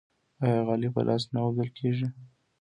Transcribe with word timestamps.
آیا 0.43 0.61
غالۍ 0.67 0.89
په 0.95 1.01
لاس 1.07 1.23
نه 1.33 1.39
اوبدل 1.43 1.69
کیږي؟ 1.77 2.07